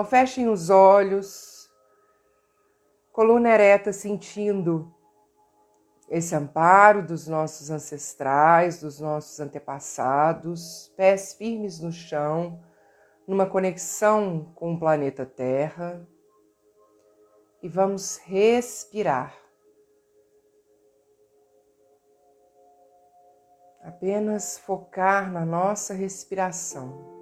Então 0.00 0.08
fechem 0.08 0.48
os 0.48 0.70
olhos, 0.70 1.70
coluna 3.12 3.50
ereta, 3.50 3.92
sentindo 3.92 4.90
esse 6.08 6.34
amparo 6.34 7.06
dos 7.06 7.28
nossos 7.28 7.68
ancestrais, 7.68 8.80
dos 8.80 8.98
nossos 8.98 9.38
antepassados, 9.40 10.90
pés 10.96 11.34
firmes 11.34 11.80
no 11.80 11.92
chão, 11.92 12.64
numa 13.28 13.44
conexão 13.44 14.50
com 14.54 14.72
o 14.72 14.78
planeta 14.78 15.26
Terra. 15.26 16.08
E 17.62 17.68
vamos 17.68 18.16
respirar. 18.24 19.36
Apenas 23.82 24.58
focar 24.60 25.30
na 25.30 25.44
nossa 25.44 25.92
respiração. 25.92 27.19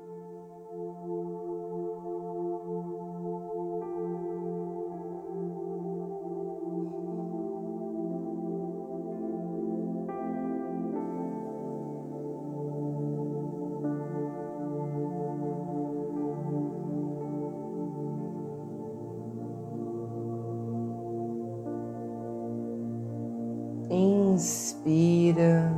Inspira. 23.91 25.73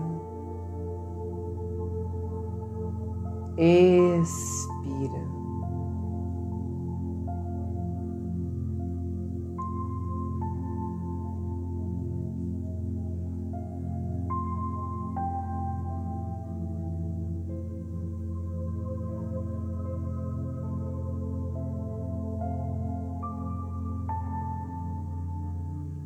Expira. 3.56 5.30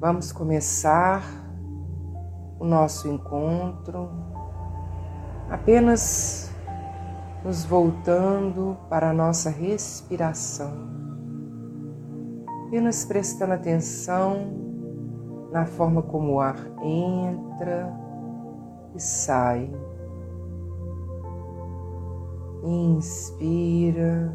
Vamos 0.00 0.32
começar 0.32 1.44
o 2.64 2.66
nosso 2.66 3.06
encontro, 3.06 4.08
apenas 5.50 6.50
nos 7.44 7.62
voltando 7.62 8.75
para 8.88 9.10
a 9.10 9.12
nossa 9.12 9.50
respiração, 9.50 10.72
apenas 12.66 13.04
prestando 13.04 13.52
atenção 13.52 14.64
na 15.52 15.66
forma 15.66 16.00
como 16.00 16.32
o 16.32 16.41
ar 16.41 16.56
entra 16.82 17.92
e 18.94 19.00
sai. 19.00 19.70
Inspira, 22.64 24.34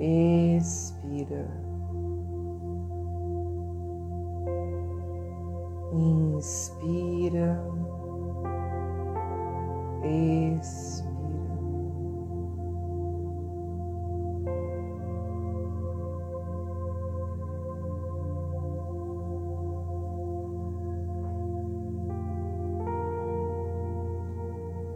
expira. 0.00 1.71
Inspira, 5.92 7.62
expira. 10.02 11.12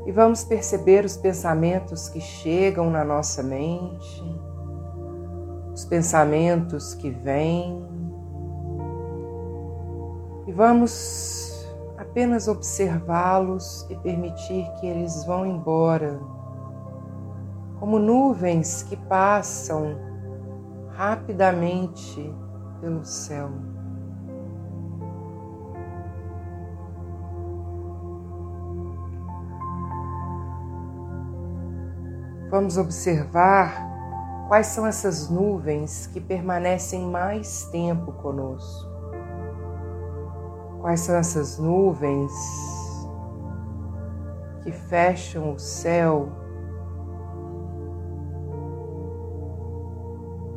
E 0.07 0.13
vamos 0.13 0.45
perceber 0.45 1.05
os 1.05 1.17
pensamentos 1.17 2.09
que 2.09 2.21
chegam 2.21 2.89
na 2.89 3.05
nossa 3.05 3.43
mente, 3.43 4.23
os 5.75 5.85
pensamentos 5.85 6.95
que 6.95 7.11
vêm, 7.11 7.85
vamos 10.57 11.69
apenas 11.99 12.49
observá-los 12.49 13.87
e 13.91 13.97
permitir 13.97 14.67
que 14.81 14.87
eles 14.87 15.23
vão 15.25 15.45
embora, 15.45 16.19
como 17.79 17.99
nuvens 17.99 18.83
que 18.83 18.97
passam 18.97 19.99
rapidamente 20.95 22.35
pelo 22.81 23.05
céu. 23.05 23.51
Vamos 32.49 32.79
observar 32.79 33.85
quais 34.49 34.69
são 34.69 34.87
essas 34.87 35.29
nuvens 35.29 36.07
que 36.07 36.21
permanecem 36.21 37.05
mais 37.05 37.65
tempo 37.65 38.13
conosco. 38.13 38.96
Quais 40.87 41.01
são 41.01 41.17
essas 41.17 41.59
nuvens 41.59 42.33
que 44.63 44.71
fecham 44.71 45.53
o 45.53 45.59
céu 45.59 46.29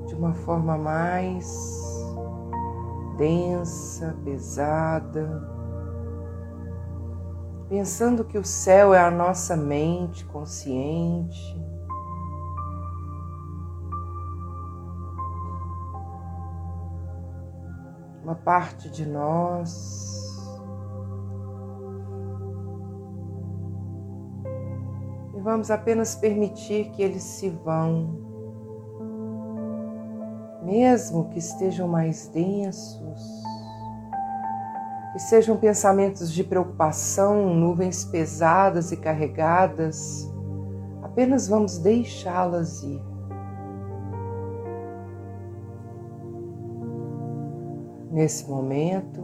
de 0.05 0.13
uma 0.13 0.35
forma 0.35 0.77
mais 0.77 1.51
densa, 3.17 4.15
pesada, 4.23 5.49
pensando 7.67 8.23
que 8.23 8.37
o 8.37 8.45
céu 8.45 8.93
é 8.93 8.99
a 8.99 9.09
nossa 9.09 9.57
mente 9.57 10.23
consciente. 10.25 11.59
Uma 18.23 18.35
parte 18.35 18.91
de 18.91 19.07
nós 19.07 20.08
vamos 25.49 25.71
apenas 25.71 26.13
permitir 26.13 26.91
que 26.91 27.01
eles 27.01 27.23
se 27.23 27.49
vão, 27.49 28.19
mesmo 30.61 31.27
que 31.29 31.39
estejam 31.39 31.87
mais 31.87 32.27
densos, 32.27 33.43
que 35.11 35.17
sejam 35.17 35.57
pensamentos 35.57 36.31
de 36.31 36.43
preocupação, 36.43 37.51
nuvens 37.55 38.05
pesadas 38.05 38.91
e 38.91 38.97
carregadas, 38.97 40.31
apenas 41.01 41.47
vamos 41.47 41.79
deixá-las 41.79 42.83
ir. 42.83 43.01
Nesse 48.11 48.47
momento, 48.47 49.23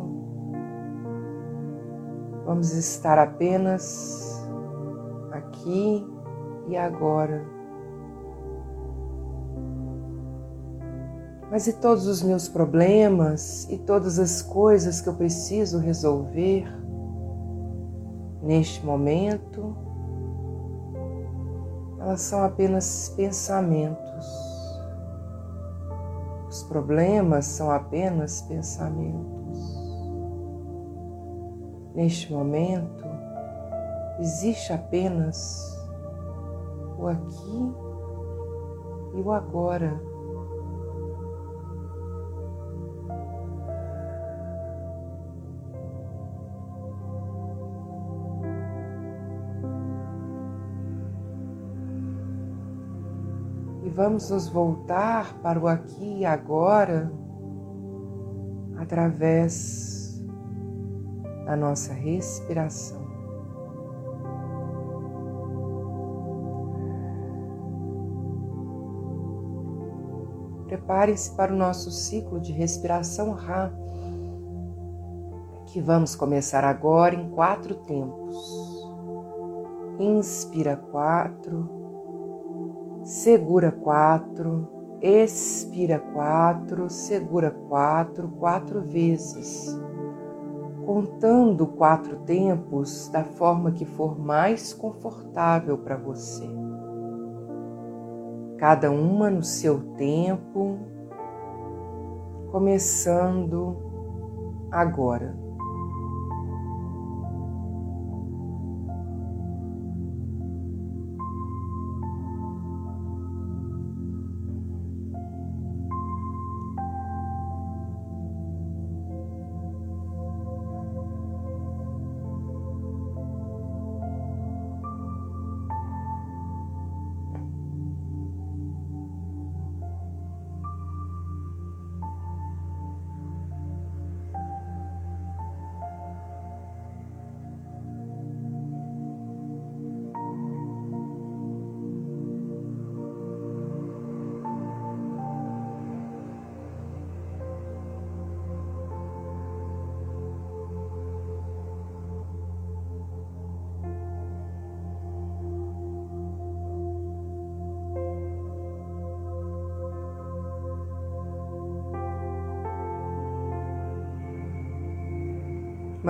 vamos 2.43 2.71
estar 2.71 3.19
apenas 3.19 4.43
aqui 5.31 6.14
e 6.67 6.77
agora. 6.77 7.45
Mas 11.49 11.67
e 11.67 11.73
todos 11.73 12.07
os 12.07 12.23
meus 12.23 12.49
problemas 12.49 13.69
e 13.69 13.77
todas 13.77 14.19
as 14.19 14.41
coisas 14.41 14.99
que 14.99 15.07
eu 15.07 15.13
preciso 15.13 15.79
resolver 15.79 16.67
neste 18.41 18.85
momento, 18.85 19.75
elas 21.99 22.21
são 22.21 22.43
apenas 22.43 23.13
pensamentos. 23.15 24.25
Os 26.49 26.63
problemas 26.63 27.45
são 27.45 27.71
apenas 27.71 28.41
pensamentos. 28.41 29.35
Neste 31.93 32.31
momento, 32.31 33.05
existe 34.19 34.73
apenas 34.73 35.74
o 37.05 37.09
aqui 37.09 37.73
e 39.13 39.21
o 39.21 39.31
agora. 39.31 40.01
E 53.83 53.89
vamos 53.89 54.31
nos 54.31 54.49
voltar 54.49 55.33
para 55.41 55.59
o 55.59 55.67
aqui 55.67 56.21
e 56.21 56.25
agora 56.25 57.11
através 58.77 60.23
da 61.45 61.55
nossa 61.55 61.93
respiração. 61.93 63.04
Preparem-se 70.85 71.31
para 71.31 71.51
o 71.51 71.57
nosso 71.57 71.89
ciclo 71.89 72.39
de 72.39 72.51
respiração 72.51 73.31
Ra, 73.31 73.71
que 75.65 75.81
vamos 75.81 76.15
começar 76.15 76.63
agora 76.63 77.15
em 77.15 77.27
quatro 77.31 77.73
tempos. 77.73 78.85
Inspira 79.97 80.77
quatro, 80.77 81.67
segura 83.03 83.71
quatro, 83.71 84.67
expira 85.01 85.97
quatro, 85.97 86.87
segura 86.87 87.49
quatro, 87.49 88.27
quatro 88.27 88.79
vezes, 88.83 89.75
contando 90.85 91.65
quatro 91.65 92.17
tempos 92.17 93.09
da 93.09 93.23
forma 93.23 93.71
que 93.71 93.85
for 93.85 94.19
mais 94.19 94.71
confortável 94.71 95.79
para 95.79 95.97
você 95.97 96.64
cada 98.65 98.89
uma 98.89 99.29
no 99.29 99.43
seu 99.43 99.79
tempo, 99.93 100.79
começando 102.51 103.77
agora. 104.71 105.37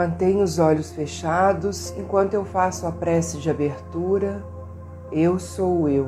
Mantenha 0.05 0.43
os 0.43 0.59
olhos 0.59 0.91
fechados 0.91 1.91
enquanto 1.97 2.35
eu 2.35 2.45
faço 2.45 2.85
a 2.85 2.91
prece 2.91 3.39
de 3.39 3.49
abertura. 3.49 4.45
Eu 5.11 5.39
sou 5.39 5.89
eu. 5.89 6.05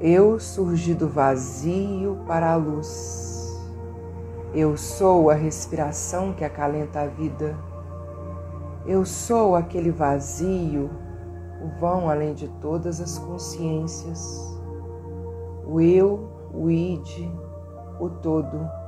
Eu 0.00 0.38
surgi 0.38 0.94
do 0.94 1.08
vazio 1.08 2.16
para 2.24 2.52
a 2.52 2.54
luz. 2.54 3.60
Eu 4.54 4.76
sou 4.76 5.30
a 5.30 5.34
respiração 5.34 6.32
que 6.32 6.44
acalenta 6.44 7.00
a 7.00 7.06
vida. 7.08 7.58
Eu 8.86 9.04
sou 9.04 9.56
aquele 9.56 9.90
vazio, 9.90 10.88
o 11.60 11.80
vão 11.80 12.08
além 12.08 12.34
de 12.34 12.46
todas 12.60 13.00
as 13.00 13.18
consciências. 13.18 14.56
O 15.66 15.80
eu, 15.80 16.30
o 16.54 16.70
id, 16.70 17.28
o 17.98 18.08
todo 18.08 18.85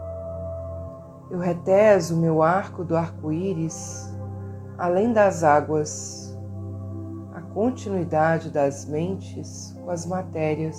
eu 1.31 1.39
reteso 1.39 2.17
meu 2.17 2.43
arco 2.43 2.85
do 2.85 2.97
arco-íris 2.97 4.09
além 4.79 5.13
das 5.13 5.43
águas, 5.43 6.39
a 7.35 7.41
continuidade 7.41 8.49
das 8.49 8.87
mentes 8.87 9.77
com 9.83 9.91
as 9.91 10.07
matérias. 10.07 10.79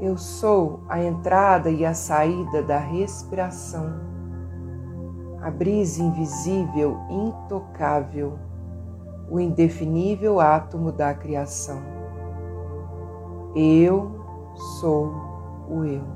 Eu 0.00 0.18
sou 0.18 0.80
a 0.88 1.00
entrada 1.00 1.70
e 1.70 1.86
a 1.86 1.94
saída 1.94 2.62
da 2.62 2.78
respiração, 2.78 3.94
a 5.40 5.50
brisa 5.50 6.02
invisível, 6.02 6.98
intocável, 7.08 8.36
o 9.30 9.38
indefinível 9.38 10.40
átomo 10.40 10.90
da 10.90 11.14
criação. 11.14 11.80
Eu 13.54 14.20
sou 14.80 15.14
o 15.70 15.84
eu. 15.84 16.15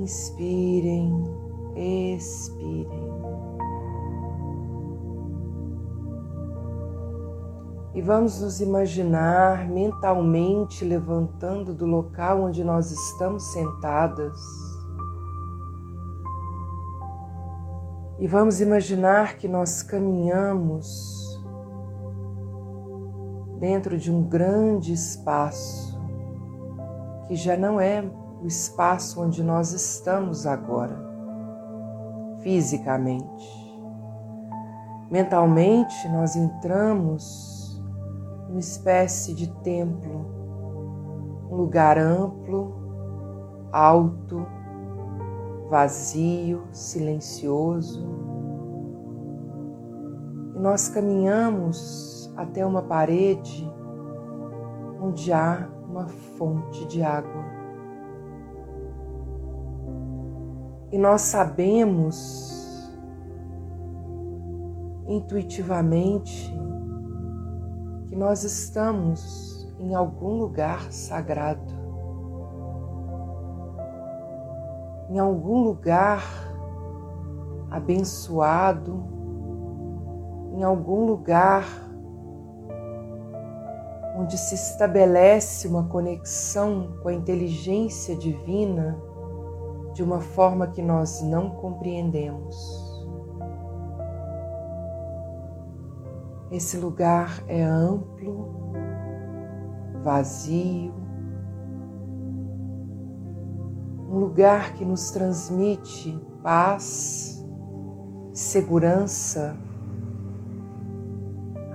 Inspirem, 0.00 1.12
expirem. 1.76 3.10
E 7.94 8.00
vamos 8.00 8.40
nos 8.40 8.62
imaginar 8.62 9.68
mentalmente 9.68 10.86
levantando 10.86 11.74
do 11.74 11.84
local 11.84 12.44
onde 12.44 12.64
nós 12.64 12.90
estamos 12.90 13.52
sentadas. 13.52 14.40
E 18.18 18.26
vamos 18.26 18.62
imaginar 18.62 19.36
que 19.36 19.46
nós 19.46 19.82
caminhamos 19.82 21.38
dentro 23.58 23.98
de 23.98 24.10
um 24.10 24.22
grande 24.22 24.94
espaço 24.94 26.00
que 27.28 27.36
já 27.36 27.54
não 27.54 27.78
é 27.78 28.02
o 28.42 28.46
espaço 28.46 29.22
onde 29.22 29.42
nós 29.42 29.72
estamos 29.72 30.46
agora, 30.46 30.96
fisicamente. 32.42 33.60
Mentalmente, 35.10 36.08
nós 36.08 36.36
entramos 36.36 37.82
numa 38.48 38.60
espécie 38.60 39.34
de 39.34 39.48
templo, 39.62 40.26
um 41.50 41.56
lugar 41.56 41.98
amplo, 41.98 42.72
alto, 43.72 44.46
vazio, 45.68 46.62
silencioso. 46.72 48.08
E 50.54 50.58
nós 50.58 50.88
caminhamos 50.88 52.32
até 52.36 52.64
uma 52.64 52.82
parede 52.82 53.70
onde 55.00 55.32
há 55.32 55.68
uma 55.88 56.08
fonte 56.08 56.86
de 56.86 57.02
água 57.02 57.59
E 60.92 60.98
nós 60.98 61.20
sabemos 61.22 62.90
intuitivamente 65.06 66.52
que 68.06 68.16
nós 68.16 68.42
estamos 68.42 69.72
em 69.78 69.94
algum 69.94 70.34
lugar 70.34 70.92
sagrado, 70.92 71.72
em 75.08 75.18
algum 75.18 75.62
lugar 75.62 76.24
abençoado, 77.70 79.04
em 80.52 80.64
algum 80.64 81.06
lugar 81.06 81.64
onde 84.16 84.36
se 84.36 84.56
estabelece 84.56 85.68
uma 85.68 85.84
conexão 85.84 86.98
com 87.00 87.08
a 87.08 87.14
inteligência 87.14 88.16
divina 88.16 89.00
de 90.00 90.04
uma 90.04 90.22
forma 90.22 90.66
que 90.66 90.80
nós 90.80 91.20
não 91.20 91.50
compreendemos. 91.50 92.56
Esse 96.50 96.78
lugar 96.78 97.44
é 97.46 97.62
amplo, 97.62 98.72
vazio, 100.02 100.94
um 104.08 104.20
lugar 104.20 104.72
que 104.72 104.86
nos 104.86 105.10
transmite 105.10 106.18
paz, 106.42 107.46
segurança, 108.32 109.54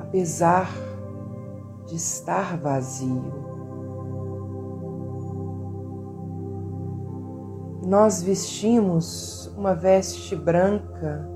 apesar 0.01 0.67
de 1.85 1.95
estar 1.95 2.57
vazio. 2.57 3.44
Nós 7.85 8.23
vestimos 8.23 9.45
uma 9.55 9.75
veste 9.75 10.35
branca 10.35 11.29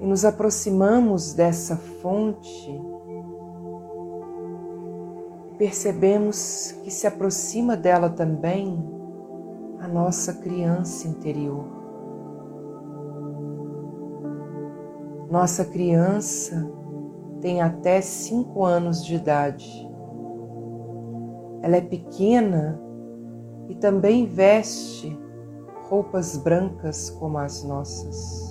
e 0.00 0.06
nos 0.06 0.24
aproximamos 0.24 1.32
dessa 1.32 1.76
fonte 1.76 2.96
percebemos 5.56 6.72
que 6.82 6.90
se 6.90 7.06
aproxima 7.06 7.76
dela 7.76 8.10
também 8.10 8.78
a 9.80 9.88
nossa 9.88 10.34
criança 10.34 11.08
interior. 11.08 11.64
Nossa 15.30 15.64
criança 15.64 16.70
tem 17.40 17.62
até 17.62 18.00
cinco 18.00 18.64
anos 18.64 19.04
de 19.04 19.14
idade. 19.14 19.88
Ela 21.62 21.76
é 21.76 21.80
pequena 21.80 22.80
e 23.68 23.74
também 23.74 24.26
veste 24.26 25.18
roupas 25.88 26.36
brancas 26.36 27.10
como 27.10 27.38
as 27.38 27.62
nossas. 27.64 28.46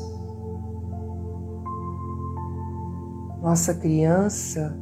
Nossa 3.42 3.76
criança 3.76 4.78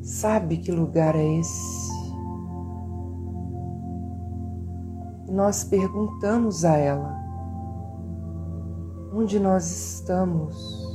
sabe 0.00 0.58
que 0.58 0.70
lugar 0.70 1.16
é 1.16 1.38
esse. 1.38 1.96
Nós 5.28 5.64
perguntamos 5.64 6.64
a 6.64 6.76
ela 6.76 7.16
onde 9.12 9.40
nós 9.40 9.64
estamos. 9.70 10.86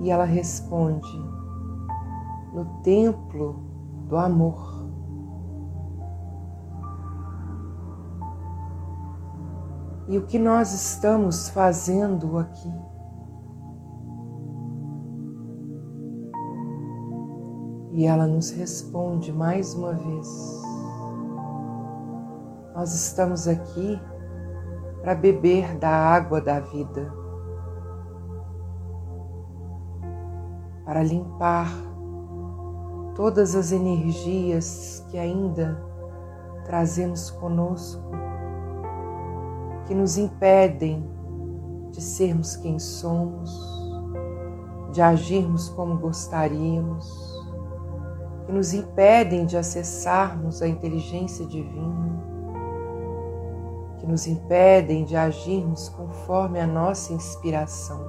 E 0.00 0.10
ela 0.10 0.24
responde: 0.24 1.10
no 2.54 2.64
templo 2.82 3.56
do 4.06 4.16
amor. 4.16 4.77
E 10.08 10.16
o 10.16 10.24
que 10.24 10.38
nós 10.38 10.72
estamos 10.72 11.50
fazendo 11.50 12.38
aqui? 12.38 12.72
E 17.92 18.06
ela 18.06 18.26
nos 18.26 18.50
responde 18.50 19.30
mais 19.30 19.74
uma 19.74 19.92
vez: 19.92 20.62
Nós 22.74 22.94
estamos 22.94 23.46
aqui 23.46 24.00
para 25.02 25.14
beber 25.14 25.76
da 25.76 25.90
água 25.90 26.40
da 26.40 26.58
vida, 26.58 27.12
para 30.86 31.02
limpar 31.02 31.68
todas 33.14 33.54
as 33.54 33.72
energias 33.72 35.04
que 35.10 35.18
ainda 35.18 35.78
trazemos 36.64 37.30
conosco 37.30 38.27
que 39.88 39.94
nos 39.94 40.18
impedem 40.18 41.02
de 41.90 42.02
sermos 42.02 42.56
quem 42.56 42.78
somos, 42.78 43.50
de 44.92 45.00
agirmos 45.00 45.70
como 45.70 45.96
gostaríamos, 45.96 47.42
que 48.44 48.52
nos 48.52 48.74
impedem 48.74 49.46
de 49.46 49.56
acessarmos 49.56 50.60
a 50.60 50.68
inteligência 50.68 51.46
divina, 51.46 52.22
que 53.96 54.06
nos 54.06 54.26
impedem 54.26 55.06
de 55.06 55.16
agirmos 55.16 55.88
conforme 55.88 56.60
a 56.60 56.66
nossa 56.66 57.14
inspiração. 57.14 58.06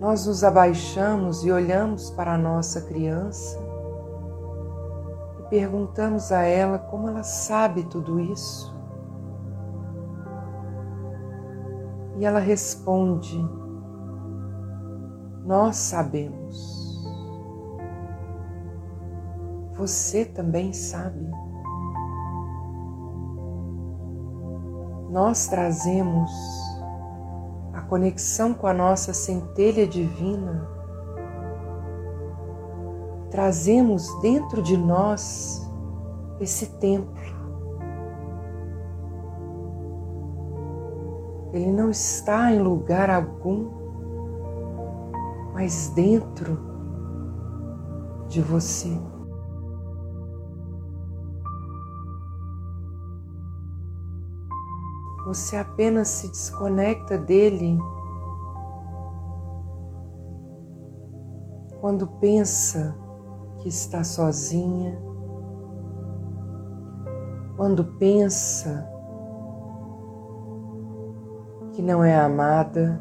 Nós 0.00 0.26
nos 0.26 0.42
abaixamos 0.42 1.44
e 1.44 1.52
olhamos 1.52 2.08
para 2.08 2.32
a 2.32 2.38
nossa 2.38 2.80
criança 2.80 3.67
perguntamos 5.48 6.30
a 6.30 6.42
ela 6.42 6.78
como 6.78 7.08
ela 7.08 7.22
sabe 7.22 7.84
tudo 7.84 8.20
isso. 8.20 8.76
E 12.18 12.24
ela 12.24 12.40
responde: 12.40 13.38
Nós 15.44 15.76
sabemos. 15.76 16.76
Você 19.74 20.24
também 20.24 20.72
sabe. 20.72 21.30
Nós 25.10 25.46
trazemos 25.46 26.30
a 27.72 27.80
conexão 27.82 28.52
com 28.52 28.66
a 28.66 28.74
nossa 28.74 29.14
centelha 29.14 29.86
divina 29.86 30.77
trazemos 33.30 34.08
dentro 34.20 34.62
de 34.62 34.76
nós 34.76 35.68
esse 36.40 36.66
templo. 36.78 37.14
Ele 41.52 41.72
não 41.72 41.90
está 41.90 42.52
em 42.52 42.60
lugar 42.60 43.10
algum, 43.10 43.70
mas 45.54 45.90
dentro 45.90 46.58
de 48.28 48.40
você. 48.40 48.96
Você 55.26 55.56
apenas 55.56 56.08
se 56.08 56.28
desconecta 56.28 57.18
dele 57.18 57.78
quando 61.80 62.06
pensa 62.06 62.96
que 63.58 63.68
está 63.68 64.04
sozinha, 64.04 64.98
quando 67.56 67.84
pensa 67.84 68.88
que 71.72 71.82
não 71.82 72.02
é 72.02 72.16
amada, 72.16 73.00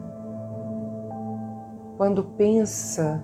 quando 1.98 2.24
pensa 2.24 3.24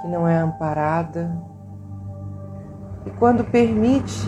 que 0.00 0.08
não 0.08 0.28
é 0.28 0.38
amparada. 0.38 1.42
E 3.06 3.10
quando 3.10 3.44
permite 3.44 4.26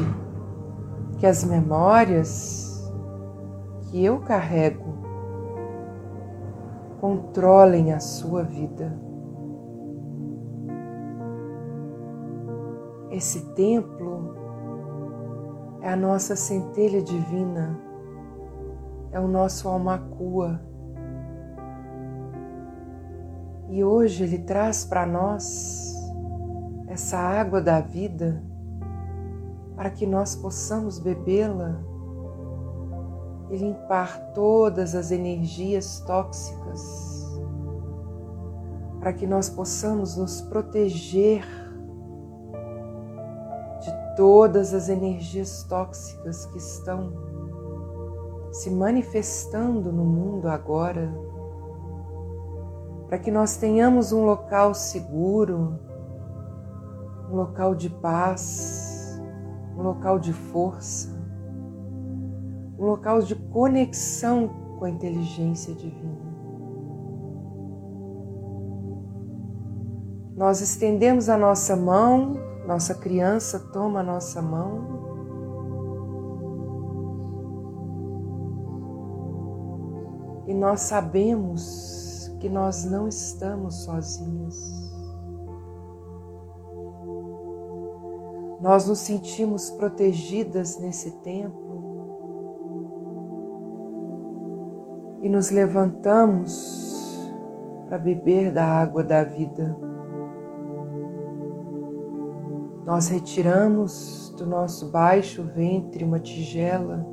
que 1.19 1.27
as 1.27 1.45
memórias 1.45 2.93
que 3.83 4.05
eu 4.05 4.21
carrego 4.21 4.97
controlem 7.01 7.93
a 7.93 8.01
sua 8.01 8.43
vida. 8.43 9.08
Esse 13.19 13.41
templo 13.47 14.33
é 15.81 15.91
a 15.91 15.97
nossa 15.97 16.37
centelha 16.37 17.03
divina, 17.03 17.77
é 19.11 19.19
o 19.19 19.27
nosso 19.27 19.67
almacua. 19.67 20.61
E 23.71 23.83
hoje 23.83 24.23
ele 24.23 24.39
traz 24.39 24.85
para 24.85 25.05
nós 25.05 25.93
essa 26.87 27.19
água 27.19 27.61
da 27.61 27.81
vida 27.81 28.41
para 29.75 29.91
que 29.91 30.07
nós 30.07 30.37
possamos 30.37 31.01
bebê-la 31.01 31.83
e 33.51 33.57
limpar 33.57 34.33
todas 34.33 34.95
as 34.95 35.11
energias 35.11 35.99
tóxicas, 36.07 37.29
para 39.01 39.13
que 39.13 39.27
nós 39.27 39.49
possamos 39.49 40.17
nos 40.17 40.41
proteger 40.41 41.68
todas 44.19 44.75
as 44.75 44.89
energias 44.89 45.63
tóxicas 45.63 46.45
que 46.47 46.59
estão 46.59 47.13
se 48.51 48.69
manifestando 48.69 49.93
no 49.93 50.05
mundo 50.05 50.49
agora, 50.49 51.09
para 53.07 53.17
que 53.21 53.31
nós 53.31 53.57
tenhamos 53.57 54.11
um 54.11 54.25
local 54.25 54.75
seguro, 54.75 55.79
um 57.31 57.37
local 57.37 57.77
de 57.77 57.89
paz, 57.89 59.23
um 59.77 59.83
local 59.83 60.19
de 60.19 60.33
força, 60.33 61.17
um 62.77 62.87
local 62.87 63.23
de 63.23 63.37
conexão 63.37 64.49
com 64.81 64.85
a 64.85 64.91
inteligência 64.91 65.73
divina. 65.77 66.19
Nós 70.37 70.61
estendemos 70.61 71.29
a 71.29 71.37
nossa 71.37 71.77
mão, 71.77 72.48
nossa 72.69 72.95
criança 72.95 73.59
toma 73.73 74.03
nossa 74.03 74.43
mão. 74.43 75.09
E 80.47 80.53
nós 80.53 80.83
sabemos 80.83 82.31
que 82.39 82.47
nós 82.47 82.85
não 82.85 83.09
estamos 83.09 83.85
sozinhos. 83.85 84.93
Nós 88.61 88.87
nos 88.87 88.99
sentimos 88.99 89.71
protegidas 89.71 90.79
nesse 90.79 91.13
tempo 91.23 91.69
e 95.23 95.29
nos 95.31 95.51
levantamos 95.51 97.19
para 97.89 97.97
beber 97.97 98.53
da 98.53 98.67
água 98.67 99.03
da 99.03 99.25
vida. 99.25 99.88
Nós 102.89 103.09
retiramos 103.09 104.35
do 104.39 104.47
nosso 104.47 104.91
baixo 104.91 105.43
ventre 105.43 106.03
uma 106.03 106.19
tigela, 106.19 107.07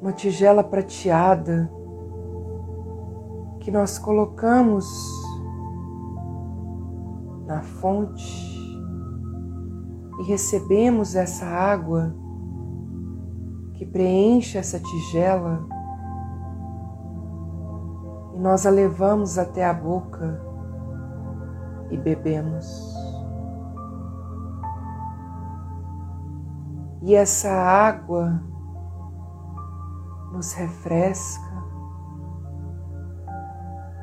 uma 0.00 0.12
tigela 0.12 0.62
prateada 0.62 1.68
que 3.58 3.72
nós 3.72 3.98
colocamos 3.98 4.86
na 7.48 7.62
fonte 7.62 8.54
e 10.20 10.22
recebemos 10.22 11.16
essa 11.16 11.46
água 11.46 12.14
que 13.74 13.84
preenche 13.84 14.56
essa 14.56 14.78
tigela. 14.78 15.66
E 18.36 18.38
nós 18.38 18.64
a 18.64 18.70
levamos 18.70 19.36
até 19.36 19.64
a 19.64 19.74
boca 19.74 20.45
e 21.90 21.96
bebemos. 21.96 22.94
E 27.02 27.14
essa 27.14 27.50
água 27.50 28.42
nos 30.32 30.52
refresca, 30.54 31.46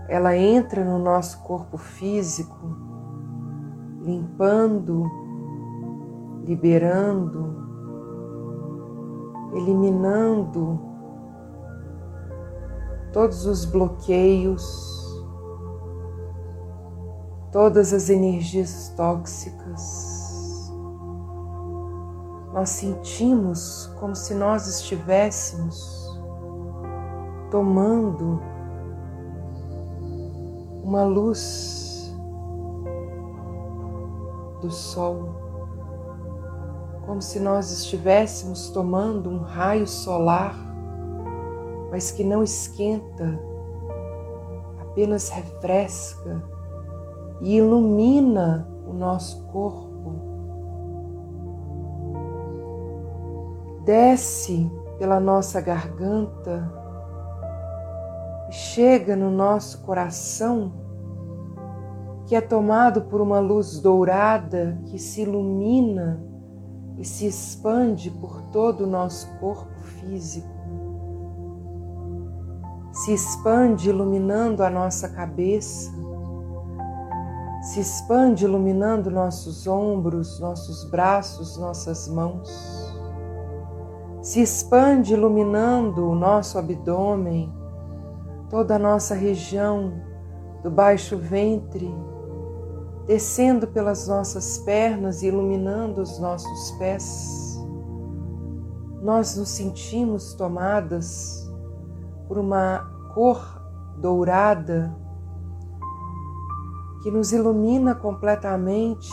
ela 0.07 0.35
entra 0.37 0.83
no 0.85 0.99
nosso 0.99 1.39
corpo 1.43 1.77
físico, 1.77 2.77
limpando, 4.01 5.09
liberando, 6.45 7.55
eliminando 9.53 10.79
todos 13.11 13.45
os 13.45 13.65
bloqueios, 13.65 15.02
todas 17.53 17.93
as 17.93 18.09
energias 18.09 18.91
tóxicas. 18.97 20.71
Nós 22.51 22.69
sentimos 22.69 23.89
como 23.99 24.15
se 24.15 24.33
nós 24.33 24.67
estivéssemos 24.67 26.19
tomando 27.49 28.41
uma 30.83 31.03
luz 31.05 32.13
do 34.59 34.69
sol 34.69 35.41
como 37.05 37.21
se 37.21 37.37
nós 37.37 37.69
estivéssemos 37.69 38.69
tomando 38.69 39.29
um 39.29 39.39
raio 39.39 39.85
solar, 39.85 40.55
mas 41.91 42.11
que 42.11 42.23
não 42.23 42.41
esquenta, 42.41 43.37
apenas 44.79 45.27
refresca 45.27 46.41
e 47.43 47.57
ilumina 47.57 48.67
o 48.87 48.93
nosso 48.93 49.43
corpo. 49.47 49.93
Desce 53.83 54.71
pela 54.97 55.19
nossa 55.19 55.59
garganta 55.59 56.71
e 58.49 58.53
chega 58.53 59.13
no 59.15 59.29
nosso 59.29 59.81
coração, 59.81 60.71
que 62.25 62.35
é 62.35 62.39
tomado 62.39 63.01
por 63.01 63.19
uma 63.19 63.39
luz 63.39 63.79
dourada 63.81 64.79
que 64.85 64.97
se 64.97 65.23
ilumina 65.23 66.23
e 66.97 67.03
se 67.03 67.27
expande 67.27 68.09
por 68.09 68.41
todo 68.43 68.85
o 68.85 68.87
nosso 68.87 69.27
corpo 69.39 69.77
físico. 69.81 70.47
Se 72.93 73.13
expande 73.13 73.89
iluminando 73.89 74.63
a 74.63 74.69
nossa 74.69 75.09
cabeça, 75.09 75.91
se 77.63 77.79
expande 77.79 78.43
iluminando 78.43 79.09
nossos 79.09 79.65
ombros, 79.67 80.37
nossos 80.37 80.83
braços, 80.83 81.57
nossas 81.57 82.09
mãos. 82.09 82.93
Se 84.21 84.41
expande 84.41 85.13
iluminando 85.13 86.09
o 86.09 86.13
nosso 86.13 86.59
abdômen, 86.59 87.53
toda 88.49 88.75
a 88.75 88.79
nossa 88.79 89.15
região 89.15 89.93
do 90.61 90.69
baixo 90.69 91.17
ventre, 91.17 91.89
descendo 93.07 93.65
pelas 93.65 94.09
nossas 94.09 94.57
pernas 94.57 95.23
e 95.23 95.27
iluminando 95.27 96.01
os 96.01 96.19
nossos 96.19 96.71
pés, 96.71 97.57
nós 99.01 99.37
nos 99.37 99.49
sentimos 99.49 100.33
tomadas 100.33 101.49
por 102.27 102.37
uma 102.37 102.79
cor 103.13 103.41
dourada 103.99 104.93
que 107.03 107.11
nos 107.11 107.31
ilumina 107.31 107.93
completamente, 107.93 109.11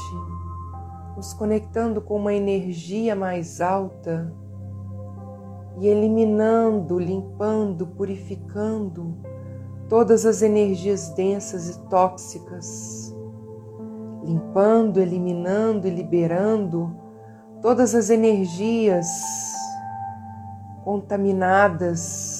nos 1.17 1.35
conectando 1.35 2.01
com 2.01 2.17
uma 2.17 2.33
energia 2.33 3.15
mais 3.15 3.61
alta 3.61 4.33
e 5.79 5.87
eliminando, 5.87 6.99
limpando, 6.99 7.87
purificando 7.87 9.17
todas 9.89 10.25
as 10.25 10.41
energias 10.41 11.11
densas 11.11 11.69
e 11.69 11.79
tóxicas 11.89 13.15
limpando, 14.23 14.99
eliminando 15.01 15.87
e 15.87 15.91
liberando 15.91 16.95
todas 17.61 17.95
as 17.95 18.11
energias 18.11 19.07
contaminadas. 20.85 22.40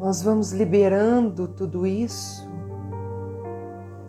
Nós 0.00 0.22
vamos 0.22 0.50
liberando 0.50 1.46
tudo 1.46 1.86
isso 1.86 2.48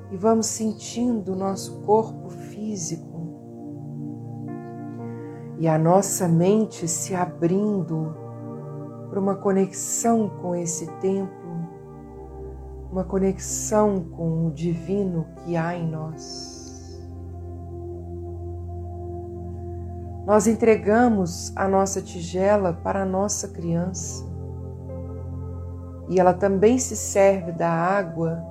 e 0.10 0.16
vamos 0.16 0.46
sentindo 0.46 1.34
o 1.34 1.36
nosso 1.36 1.82
corpo 1.82 2.30
físico 2.30 3.12
e 5.60 5.68
a 5.68 5.78
nossa 5.78 6.30
mente 6.30 6.88
se 6.88 7.14
abrindo 7.14 8.16
para 9.10 9.20
uma 9.20 9.36
conexão 9.36 10.30
com 10.42 10.56
esse 10.56 10.88
tempo 11.02 11.42
uma 12.90 13.04
conexão 13.04 14.00
com 14.00 14.48
o 14.48 14.52
divino 14.52 15.26
que 15.44 15.58
há 15.58 15.76
em 15.76 15.90
nós. 15.90 17.02
Nós 20.26 20.48
entregamos 20.48 21.52
a 21.56 21.68
nossa 21.68 22.02
tigela 22.02 22.72
para 22.72 23.04
a 23.04 23.06
nossa 23.06 23.50
criança 23.50 24.31
e 26.12 26.20
ela 26.20 26.34
também 26.34 26.78
se 26.78 26.94
serve 26.94 27.54
da 27.54 27.70
água 27.70 28.44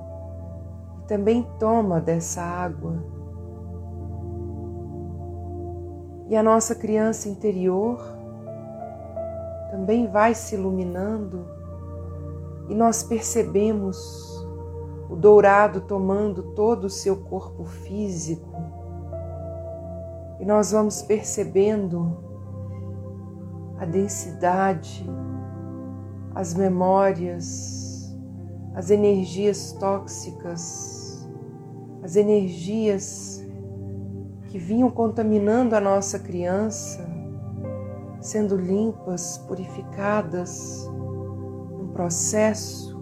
e 0.97 1.07
também 1.07 1.47
toma 1.59 2.01
dessa 2.01 2.41
água. 2.41 2.95
E 6.27 6.35
a 6.35 6.41
nossa 6.41 6.73
criança 6.73 7.29
interior 7.29 8.01
também 9.69 10.07
vai 10.07 10.33
se 10.33 10.55
iluminando 10.55 11.45
e 12.67 12.73
nós 12.73 13.03
percebemos 13.03 14.43
o 15.07 15.15
dourado 15.15 15.81
tomando 15.81 16.41
todo 16.55 16.85
o 16.85 16.89
seu 16.89 17.15
corpo 17.15 17.63
físico. 17.63 18.59
E 20.39 20.45
nós 20.45 20.71
vamos 20.71 21.03
percebendo 21.03 22.17
a 23.77 23.85
densidade, 23.85 25.07
as 26.33 26.53
memórias, 26.53 28.15
as 28.73 28.89
energias 28.89 29.73
tóxicas 29.73 31.01
as 32.03 32.15
energias 32.15 33.45
que 34.47 34.57
vinham 34.57 34.89
contaminando 34.89 35.75
a 35.75 35.79
nossa 35.79 36.17
criança, 36.17 37.07
sendo 38.19 38.55
limpas, 38.55 39.37
purificadas, 39.37 40.87
um 41.79 41.89
processo 41.93 42.99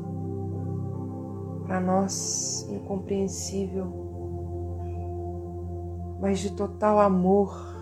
para 1.66 1.80
nós 1.80 2.68
incompreensível, 2.70 3.88
mas 6.20 6.40
de 6.40 6.52
total 6.52 7.00
amor. 7.00 7.79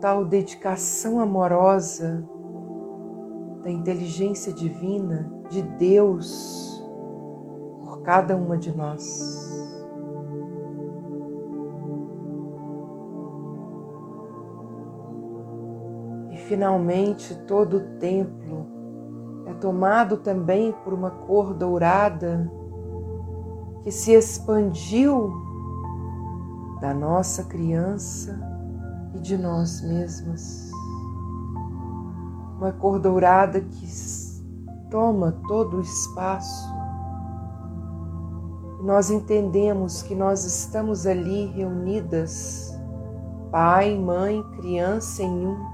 Total 0.00 0.24
dedicação 0.24 1.20
amorosa 1.20 2.26
da 3.62 3.70
inteligência 3.70 4.50
divina 4.50 5.30
de 5.50 5.60
Deus 5.60 6.82
por 7.84 8.00
cada 8.00 8.34
uma 8.34 8.56
de 8.56 8.74
nós. 8.74 9.60
E 16.30 16.36
finalmente 16.48 17.34
todo 17.46 17.76
o 17.76 17.98
templo 17.98 18.66
é 19.48 19.52
tomado 19.52 20.16
também 20.16 20.72
por 20.82 20.94
uma 20.94 21.10
cor 21.10 21.52
dourada 21.52 22.50
que 23.82 23.92
se 23.92 24.12
expandiu 24.12 25.30
da 26.80 26.94
nossa 26.94 27.44
criança 27.44 28.49
e 29.14 29.18
de 29.18 29.36
nós 29.36 29.80
mesmas. 29.82 30.70
Uma 32.56 32.72
cor 32.72 32.98
dourada 32.98 33.60
que 33.60 33.86
toma 34.90 35.32
todo 35.48 35.78
o 35.78 35.80
espaço. 35.80 36.68
Nós 38.82 39.10
entendemos 39.10 40.02
que 40.02 40.14
nós 40.14 40.44
estamos 40.44 41.06
ali 41.06 41.46
reunidas, 41.46 42.74
pai, 43.50 43.96
mãe, 43.96 44.42
criança 44.56 45.22
em 45.22 45.46
um, 45.46 45.66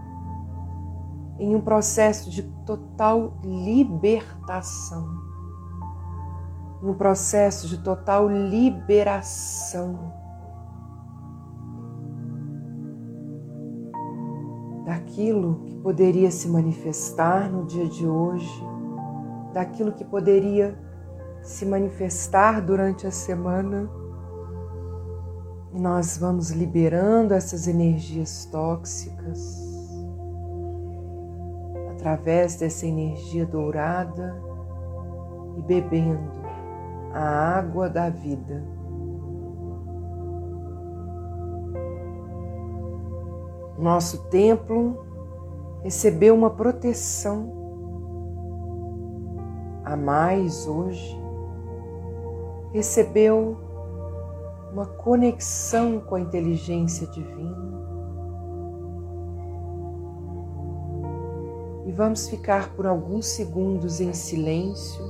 em 1.38 1.56
um 1.56 1.60
processo 1.60 2.30
de 2.30 2.42
total 2.64 3.38
libertação, 3.44 5.08
um 6.82 6.94
processo 6.94 7.68
de 7.68 7.78
total 7.78 8.28
liberação 8.28 10.25
daquilo 14.86 15.62
que 15.66 15.74
poderia 15.80 16.30
se 16.30 16.48
manifestar 16.48 17.50
no 17.50 17.64
dia 17.66 17.88
de 17.88 18.06
hoje, 18.06 18.64
daquilo 19.52 19.92
que 19.92 20.04
poderia 20.04 20.78
se 21.42 21.66
manifestar 21.66 22.62
durante 22.62 23.04
a 23.04 23.10
semana. 23.10 23.90
E 25.72 25.80
nós 25.80 26.16
vamos 26.16 26.50
liberando 26.50 27.34
essas 27.34 27.66
energias 27.66 28.44
tóxicas 28.46 29.60
através 31.90 32.54
dessa 32.54 32.86
energia 32.86 33.44
dourada 33.44 34.40
e 35.56 35.62
bebendo 35.62 36.30
a 37.12 37.58
água 37.58 37.90
da 37.90 38.08
vida. 38.08 38.75
Nosso 43.78 44.24
templo 44.30 45.04
recebeu 45.82 46.34
uma 46.34 46.50
proteção 46.50 47.52
a 49.84 49.94
mais 49.96 50.66
hoje, 50.66 51.16
recebeu 52.72 53.56
uma 54.72 54.86
conexão 54.86 56.00
com 56.00 56.16
a 56.16 56.20
inteligência 56.20 57.06
divina. 57.06 57.76
E 61.86 61.92
vamos 61.92 62.28
ficar 62.28 62.74
por 62.74 62.86
alguns 62.86 63.26
segundos 63.26 64.00
em 64.00 64.12
silêncio, 64.12 65.04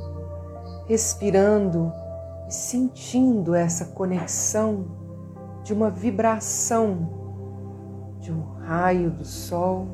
respirando 0.86 1.90
e 2.48 2.52
sentindo 2.52 3.54
essa 3.54 3.86
conexão 3.86 4.84
de 5.62 5.72
uma 5.72 5.88
vibração 5.88 7.08
de 8.20 8.30
um 8.30 8.55
raio 8.66 9.10
do 9.10 9.24
sol, 9.24 9.86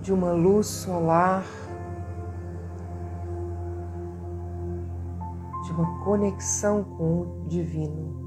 de 0.00 0.12
uma 0.12 0.32
luz 0.32 0.66
solar, 0.66 1.44
de 5.64 5.72
uma 5.72 6.04
conexão 6.04 6.82
com 6.82 7.20
o 7.20 7.44
divino. 7.46 8.23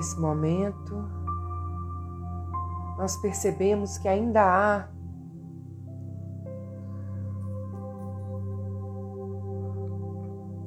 Nesse 0.00 0.18
momento, 0.18 0.96
nós 2.96 3.18
percebemos 3.18 3.98
que 3.98 4.08
ainda 4.08 4.40
há 4.42 4.88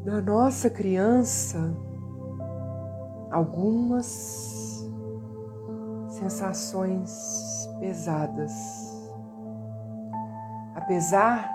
na 0.05 0.21
nossa 0.21 0.69
criança 0.69 1.75
algumas 3.31 4.85
sensações 6.09 7.67
pesadas. 7.79 8.51
Apesar 10.75 11.49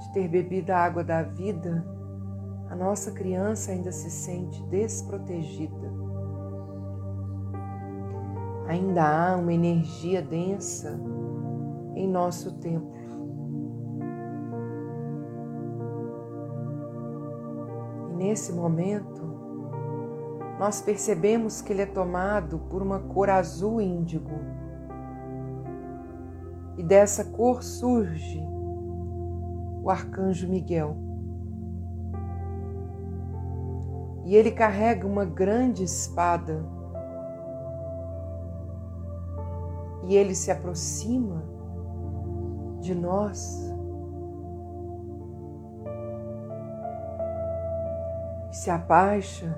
de 0.00 0.12
ter 0.14 0.26
bebido 0.26 0.72
a 0.72 0.78
água 0.78 1.04
da 1.04 1.22
vida, 1.22 1.84
a 2.70 2.74
nossa 2.74 3.12
criança 3.12 3.72
ainda 3.72 3.92
se 3.92 4.10
sente 4.10 4.62
desprotegida 4.68 6.07
ainda 8.68 9.02
há 9.02 9.36
uma 9.36 9.52
energia 9.52 10.20
densa 10.20 11.00
em 11.94 12.06
nosso 12.06 12.52
templo. 12.58 12.92
E 18.10 18.14
nesse 18.14 18.52
momento, 18.52 19.26
nós 20.60 20.82
percebemos 20.82 21.62
que 21.62 21.72
ele 21.72 21.82
é 21.82 21.86
tomado 21.86 22.58
por 22.58 22.82
uma 22.82 23.00
cor 23.00 23.30
azul 23.30 23.80
índigo. 23.80 24.38
E 26.76 26.82
dessa 26.82 27.24
cor 27.24 27.62
surge 27.62 28.44
o 29.82 29.88
arcanjo 29.88 30.46
Miguel. 30.46 30.94
E 34.26 34.36
ele 34.36 34.50
carrega 34.50 35.06
uma 35.06 35.24
grande 35.24 35.82
espada 35.82 36.77
e 40.08 40.16
ele 40.16 40.34
se 40.34 40.50
aproxima 40.50 41.44
de 42.80 42.94
nós, 42.94 43.70
se 48.50 48.70
abaixa, 48.70 49.54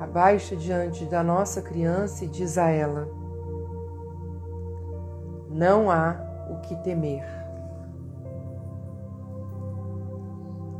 abaixa 0.00 0.56
diante 0.56 1.04
da 1.04 1.22
nossa 1.22 1.60
criança 1.60 2.24
e 2.24 2.28
diz 2.28 2.56
a 2.56 2.70
ela: 2.70 3.06
Não 5.50 5.90
há 5.90 6.16
o 6.50 6.60
que 6.62 6.74
temer. 6.76 7.26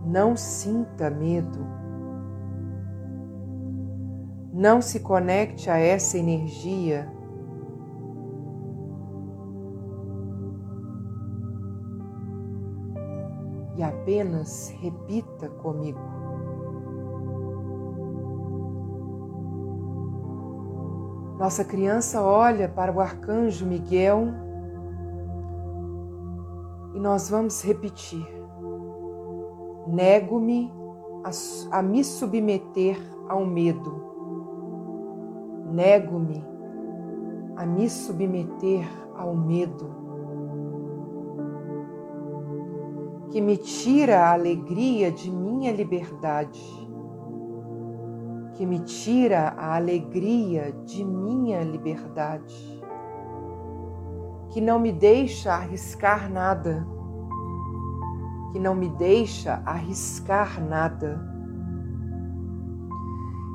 Não 0.06 0.38
sinta 0.38 1.10
medo. 1.10 1.66
Não 4.54 4.80
se 4.80 5.00
conecte 5.00 5.68
a 5.68 5.76
essa 5.76 6.16
energia 6.16 7.12
apenas 14.02 14.74
repita 14.80 15.48
comigo. 15.48 16.00
Nossa 21.38 21.64
criança 21.64 22.20
olha 22.20 22.68
para 22.68 22.92
o 22.92 23.00
arcanjo 23.00 23.64
Miguel 23.64 24.26
e 26.94 26.98
nós 27.00 27.30
vamos 27.30 27.62
repetir. 27.64 28.26
nego-me 29.86 30.72
a, 31.24 31.78
a 31.78 31.82
me 31.82 32.04
submeter 32.04 32.96
ao 33.28 33.44
medo. 33.46 34.02
Nego-me 35.70 36.44
a 37.56 37.64
me 37.64 37.88
submeter 37.88 38.84
ao 39.16 39.34
medo. 39.34 40.01
Que 43.32 43.40
me 43.40 43.56
tira 43.56 44.26
a 44.26 44.32
alegria 44.32 45.10
de 45.10 45.30
minha 45.30 45.72
liberdade 45.72 46.82
que 48.54 48.66
me 48.66 48.78
tira 48.80 49.54
a 49.56 49.74
alegria 49.74 50.72
de 50.84 51.04
minha 51.04 51.64
liberdade, 51.64 52.80
que 54.50 54.60
não 54.60 54.78
me 54.78 54.92
deixa 54.92 55.52
arriscar 55.52 56.30
nada, 56.30 56.86
que 58.52 58.60
não 58.60 58.74
me 58.74 58.88
deixa 58.90 59.62
arriscar 59.64 60.62
nada, 60.62 61.20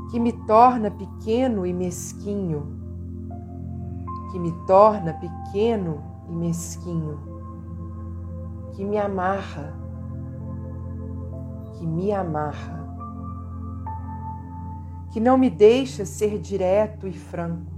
que 0.09 0.19
me 0.19 0.33
torna 0.45 0.89
pequeno 0.89 1.65
e 1.65 1.71
mesquinho, 1.71 2.75
que 4.31 4.39
me 4.39 4.51
torna 4.65 5.13
pequeno 5.13 6.03
e 6.27 6.35
mesquinho, 6.35 7.36
que 8.77 8.85
me 8.85 8.95
amarra, 8.99 9.73
que 11.73 11.87
me 11.87 12.11
amarra. 12.11 12.85
Que 15.11 15.19
não 15.19 15.35
me 15.35 15.49
deixa 15.49 16.05
ser 16.05 16.37
direto 16.37 17.07
e 17.07 17.11
franco, 17.11 17.71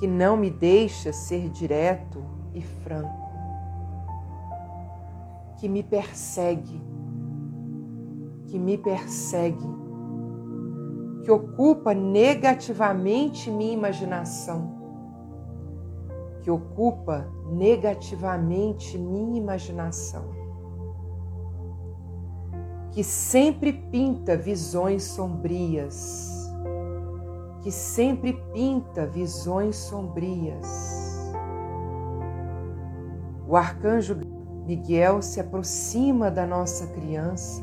que 0.00 0.08
não 0.08 0.36
me 0.36 0.50
deixa 0.50 1.12
ser 1.12 1.48
direto 1.48 2.20
e 2.52 2.60
franco, 2.60 3.30
que 5.58 5.68
me 5.68 5.84
persegue, 5.84 6.82
que 8.48 8.58
me 8.58 8.76
persegue, 8.76 9.68
que 11.22 11.30
ocupa 11.30 11.94
negativamente 11.94 13.48
minha 13.48 13.74
imaginação, 13.74 14.79
que 16.42 16.50
ocupa 16.50 17.26
negativamente 17.50 18.98
minha 18.98 19.38
imaginação 19.38 20.40
que 22.92 23.04
sempre 23.04 23.72
pinta 23.72 24.36
visões 24.36 25.04
sombrias, 25.04 26.50
que 27.62 27.70
sempre 27.70 28.32
pinta 28.52 29.06
visões 29.06 29.76
sombrias. 29.76 31.32
O 33.46 33.56
arcanjo 33.56 34.18
Miguel 34.66 35.22
se 35.22 35.40
aproxima 35.40 36.30
da 36.30 36.46
nossa 36.46 36.86
criança, 36.88 37.62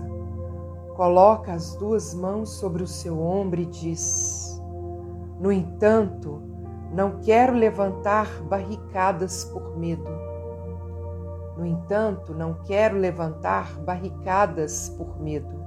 coloca 0.95 1.53
as 1.53 1.75
duas 1.75 2.13
mãos 2.13 2.49
sobre 2.51 2.83
o 2.83 2.87
seu 2.87 3.21
ombro 3.21 3.61
e 3.61 3.65
diz: 3.65 4.61
No 5.39 5.51
entanto, 5.51 6.41
não 6.91 7.19
quero 7.19 7.53
levantar 7.53 8.27
barricadas 8.43 9.43
por 9.45 9.77
medo 9.77 10.27
no 11.57 11.65
entanto, 11.65 12.35
não 12.35 12.53
quero 12.53 12.95
levantar 12.95 13.79
barricadas 13.79 14.89
por 14.89 15.19
medo. 15.19 15.57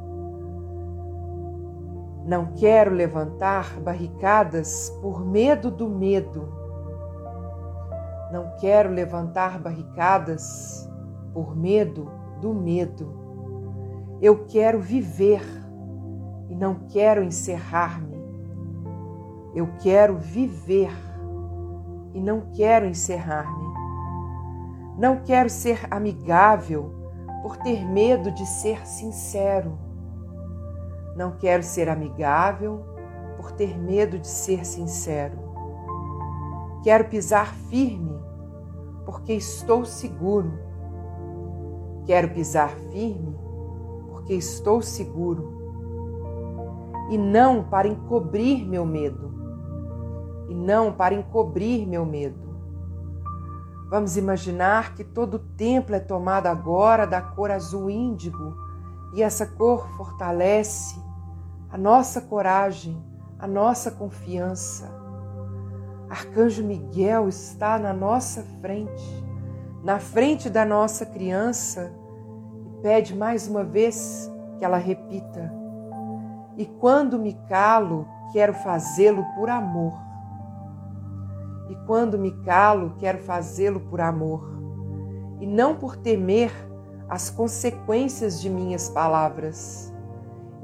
Não 2.24 2.52
quero 2.52 2.94
levantar 2.94 3.80
barricadas 3.80 4.88
por 5.02 5.24
medo 5.26 5.68
do 5.68 5.88
medo. 5.88 6.48
Não 8.30 8.52
quero 8.60 8.90
levantar 8.90 9.58
barricadas 9.58 10.88
por 11.34 11.56
medo 11.56 12.08
do 12.40 12.54
medo. 12.54 14.18
Eu 14.22 14.44
quero 14.44 14.78
viver 14.78 15.42
e 16.48 16.54
não 16.54 16.86
quero 16.88 17.24
encerrar-me. 17.24 18.20
Eu 19.56 19.68
quero 19.82 20.16
viver 20.18 20.92
e 22.12 22.20
não 22.20 22.52
quero 22.52 22.86
encerrar-me. 22.86 23.70
Não 24.98 25.22
quero 25.22 25.48
ser 25.48 25.86
amigável 25.90 26.92
por 27.42 27.56
ter 27.56 27.86
medo 27.86 28.30
de 28.30 28.46
ser 28.46 28.86
sincero. 28.86 29.78
Não 31.16 31.32
quero 31.32 31.62
ser 31.62 31.88
amigável 31.88 32.84
por 33.36 33.52
ter 33.52 33.78
medo 33.78 34.18
de 34.18 34.26
ser 34.26 34.64
sincero. 34.64 35.38
Quero 36.82 37.08
pisar 37.08 37.54
firme 37.70 38.18
porque 39.04 39.32
estou 39.32 39.84
seguro. 39.84 40.52
Quero 42.06 42.30
pisar 42.30 42.70
firme 42.92 43.36
porque 44.08 44.34
estou 44.34 44.82
seguro. 44.82 45.58
E 47.10 47.18
não 47.18 47.64
para 47.64 47.88
encobrir 47.88 48.66
meu 48.66 48.84
medo. 48.86 49.29
E 50.50 50.54
não 50.54 50.92
para 50.92 51.14
encobrir 51.14 51.86
meu 51.86 52.04
medo 52.04 52.50
Vamos 53.90 54.16
imaginar 54.16 54.94
que 54.94 55.02
todo 55.02 55.34
o 55.34 55.38
templo 55.40 55.96
é 55.96 55.98
tomado 55.98 56.46
agora 56.46 57.08
da 57.08 57.20
cor 57.20 57.50
azul 57.50 57.90
índigo 57.90 58.54
e 59.12 59.20
essa 59.20 59.44
cor 59.44 59.88
fortalece 59.96 60.96
a 61.68 61.76
nossa 61.76 62.20
coragem, 62.20 62.96
a 63.36 63.48
nossa 63.48 63.90
confiança. 63.90 64.88
Arcanjo 66.08 66.62
Miguel 66.62 67.28
está 67.28 67.80
na 67.80 67.92
nossa 67.92 68.44
frente, 68.60 69.24
na 69.82 69.98
frente 69.98 70.48
da 70.48 70.64
nossa 70.64 71.04
criança 71.04 71.92
e 72.64 72.82
pede 72.82 73.12
mais 73.12 73.48
uma 73.48 73.64
vez 73.64 74.30
que 74.56 74.64
ela 74.64 74.76
repita. 74.76 75.52
E 76.56 76.64
quando 76.64 77.18
me 77.18 77.34
calo, 77.48 78.06
quero 78.32 78.54
fazê-lo 78.54 79.24
por 79.34 79.50
amor 79.50 80.09
e 81.70 81.76
quando 81.86 82.18
me 82.18 82.32
calo, 82.42 82.96
quero 82.98 83.18
fazê-lo 83.18 83.78
por 83.78 84.00
amor, 84.00 84.44
e 85.40 85.46
não 85.46 85.76
por 85.76 85.96
temer 85.96 86.50
as 87.08 87.30
consequências 87.30 88.40
de 88.40 88.50
minhas 88.50 88.90
palavras, 88.90 89.94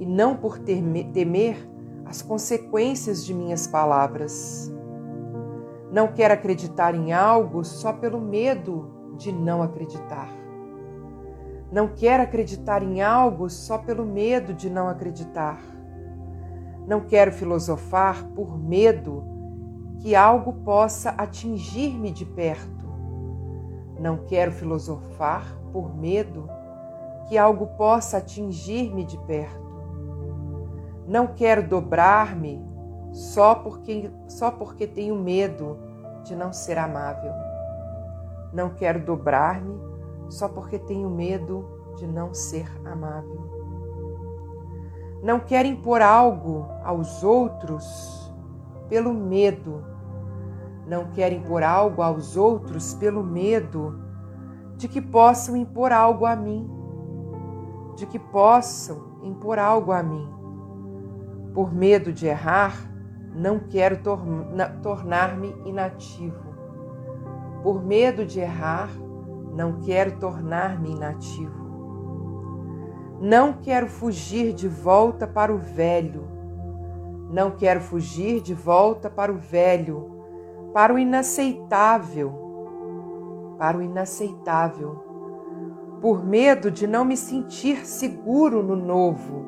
e 0.01 0.05
não 0.05 0.37
por 0.37 0.59
temer 0.59 1.57
as 2.05 2.23
consequências 2.23 3.25
de 3.25 3.33
minhas 3.33 3.69
palavras. 3.69 4.73
Não 5.93 6.09
quero 6.09 6.35
acreditar 6.35 6.93
em 6.93 7.13
algo 7.13 7.65
só 7.65 7.93
pelo 7.93 8.21
medo 8.21 9.15
de 9.17 9.31
não 9.31 9.63
acreditar. 9.63 10.29
Não 11.71 11.87
quero 11.87 12.25
acreditar 12.25 12.83
em 12.83 13.01
algo 13.01 13.49
só 13.49 13.79
pelo 13.79 14.05
medo 14.05 14.53
de 14.53 14.69
não 14.69 14.89
acreditar. 14.89 15.61
Não 16.85 17.01
quero 17.01 17.31
filosofar 17.31 18.25
por 18.35 18.59
medo 18.59 19.36
que 20.01 20.15
algo 20.15 20.53
possa 20.53 21.11
atingir-me 21.11 22.11
de 22.11 22.25
perto. 22.25 22.87
Não 23.99 24.19
quero 24.19 24.53
filosofar 24.53 25.57
por 25.73 25.95
medo 25.97 26.49
que 27.29 27.37
algo 27.37 27.67
possa 27.77 28.19
atingir-me 28.19 29.05
de 29.05 29.19
perto. 29.19 29.67
Não 31.07 31.29
quero 31.29 31.67
dobrar-me 31.67 32.65
só 33.13 33.55
porque, 33.55 34.11
só 34.29 34.51
porque 34.51 34.87
tenho 34.87 35.17
medo 35.17 35.79
de 36.25 36.35
não 36.37 36.53
ser 36.53 36.79
amável. 36.79 37.33
Não 38.53 38.71
quero 38.71 39.05
dobrar-me 39.05 39.79
só 40.29 40.49
porque 40.49 40.79
tenho 40.79 41.09
medo 41.09 41.65
de 41.97 42.07
não 42.07 42.35
ser 42.35 42.71
amável. 42.85 43.57
Não 45.23 45.41
quero 45.41 45.67
impor 45.67 46.03
algo 46.03 46.67
aos 46.85 47.23
outros 47.23 48.26
pelo 48.89 49.13
medo. 49.13 49.85
Não 50.87 51.07
querem 51.11 51.39
impor 51.39 51.63
algo 51.63 52.03
aos 52.03 52.37
outros 52.37 52.95
pelo 52.95 53.23
medo 53.23 54.01
de 54.77 54.87
que 54.89 55.01
possam 55.01 55.57
impor 55.57 55.91
algo 55.91 56.27
a 56.27 56.37
mim, 56.37 56.71
de 57.97 58.07
que 58.07 58.19
possam 58.19 59.19
impor 59.23 59.59
algo 59.59 59.91
a 59.91 60.03
mim. 60.03 60.29
Por 61.55 61.73
medo 61.73 62.13
de 62.13 62.27
errar, 62.27 62.77
não 63.35 63.59
quero 63.59 63.99
tornar-me 64.83 65.55
inativo. 65.65 66.47
Por 67.63 67.83
medo 67.83 68.25
de 68.25 68.41
errar, 68.41 68.91
não 69.55 69.81
quero 69.81 70.19
tornar-me 70.19 70.91
inativo. 70.93 71.67
Não 73.21 73.55
quero 73.55 73.89
fugir 73.89 74.53
de 74.53 74.69
volta 74.69 75.27
para 75.27 75.53
o 75.53 75.59
velho 75.59 76.36
não 77.31 77.51
quero 77.51 77.81
fugir 77.81 78.41
de 78.41 78.55
volta 78.55 79.11
para 79.11 79.33
o 79.33 79.37
velho, 79.37 80.11
para 80.73 80.95
o 80.95 80.99
inaceitável, 80.99 82.33
para 83.59 83.79
o 83.79 83.83
inaceitável, 83.83 85.05
por 86.01 86.25
medo 86.25 86.71
de 86.71 86.87
não 86.87 87.05
me 87.05 87.17
sentir 87.17 87.85
seguro 87.87 88.63
no 88.63 88.77
novo, 88.77 89.47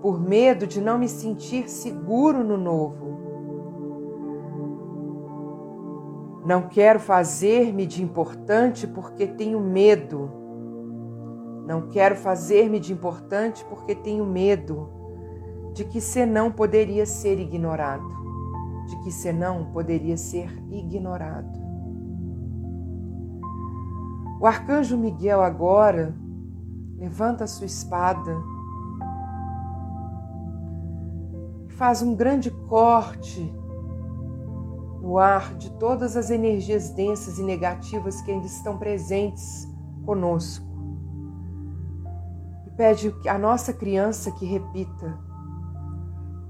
por 0.00 0.18
medo 0.20 0.66
de 0.66 0.80
não 0.80 0.98
me 0.98 1.08
sentir 1.08 1.68
seguro 1.68 2.42
no 2.42 2.56
novo. 2.56 3.18
Não 6.46 6.62
quero 6.62 6.98
fazer-me 6.98 7.84
de 7.84 8.02
importante 8.02 8.86
porque 8.86 9.26
tenho 9.26 9.60
medo. 9.60 10.30
Não 11.66 11.88
quero 11.88 12.16
fazer-me 12.16 12.80
de 12.80 12.90
importante 12.90 13.62
porque 13.66 13.94
tenho 13.94 14.24
medo 14.24 14.97
de 15.74 15.84
que 15.84 16.00
senão 16.00 16.50
poderia 16.50 17.06
ser 17.06 17.38
ignorado, 17.38 18.08
de 18.86 18.96
que 19.02 19.12
senão 19.12 19.70
poderia 19.72 20.16
ser 20.16 20.50
ignorado. 20.70 21.58
O 24.40 24.46
arcanjo 24.46 24.96
Miguel 24.96 25.42
agora 25.42 26.14
levanta 26.96 27.46
sua 27.46 27.66
espada, 27.66 28.36
faz 31.70 32.02
um 32.02 32.14
grande 32.14 32.50
corte 32.50 33.52
no 35.00 35.16
ar 35.16 35.54
de 35.54 35.70
todas 35.72 36.16
as 36.16 36.28
energias 36.28 36.90
densas 36.90 37.38
e 37.38 37.42
negativas 37.42 38.20
que 38.20 38.30
ainda 38.30 38.46
estão 38.46 38.76
presentes 38.76 39.66
conosco. 40.04 40.66
E 42.66 42.70
pede 42.70 43.14
a 43.28 43.38
nossa 43.38 43.72
criança 43.72 44.30
que 44.32 44.44
repita, 44.44 45.18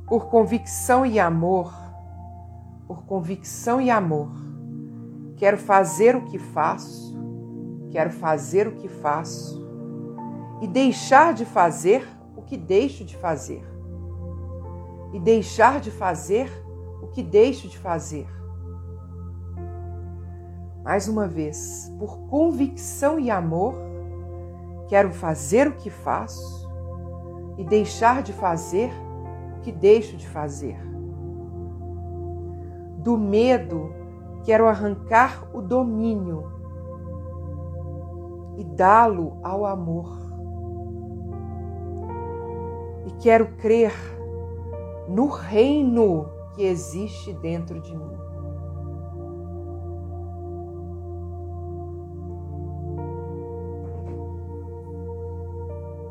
por 0.09 0.27
convicção 0.27 1.05
e 1.05 1.19
amor, 1.19 1.73
por 2.87 3.05
convicção 3.05 3.81
e 3.81 3.91
amor, 3.91 4.31
quero 5.37 5.59
fazer 5.59 6.17
o 6.17 6.25
que 6.25 6.39
faço 6.39 7.09
Quero 7.91 8.11
fazer 8.11 8.69
o 8.69 8.73
que 8.73 8.89
faço 8.89 9.67
e 10.61 10.67
deixar 10.67 11.33
de 11.33 11.45
fazer 11.45 12.07
o 12.37 12.43
que 12.43 12.57
deixo 12.57 13.05
de 13.05 13.17
fazer. 13.17 13.65
E 15.13 15.21
deixar 15.21 15.81
de 15.81 15.91
fazer 15.91 16.51
o 17.03 17.07
que 17.09 17.23
deixo 17.23 17.67
de 17.67 17.79
fazer. 17.79 18.27
Mais 20.85 21.09
uma 21.09 21.27
vez, 21.27 21.93
por 21.99 22.19
convicção 22.29 23.19
e 23.19 23.31
amor, 23.31 23.75
quero 24.89 25.11
fazer 25.11 25.67
o 25.69 25.73
que 25.73 25.91
faço 25.91 26.69
e 27.57 27.65
deixar 27.65 28.23
de 28.23 28.33
fazer 28.33 28.91
o 28.91 29.08
que 29.69 29.73
deixo 29.73 30.17
de 30.17 30.27
fazer. 30.27 30.79
Do 33.01 33.19
medo, 33.19 33.93
quero 34.45 34.67
arrancar 34.67 35.47
o 35.53 35.61
domínio 35.61 36.51
e 38.57 38.65
dá-lo 38.65 39.37
ao 39.43 39.67
amor. 39.67 40.09
E 43.09 43.11
quero 43.21 43.49
crer 43.59 43.93
no 45.07 45.27
reino 45.27 46.31
que 46.55 46.63
existe 46.63 47.35
dentro 47.35 47.79
de 47.79 47.95
mim. 47.95 48.18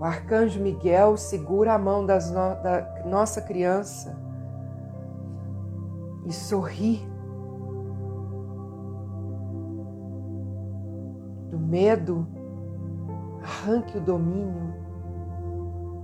Arcanjo 0.07 0.61
Miguel 0.61 1.17
segura 1.17 1.73
a 1.73 1.77
mão 1.77 2.01
no, 2.01 2.07
da 2.07 3.03
nossa 3.05 3.41
criança 3.41 4.17
e 6.25 6.33
sorri. 6.33 7.07
Do 11.49 11.59
medo 11.59 12.27
arranque 13.41 13.97
o 13.97 14.01
domínio 14.01 14.73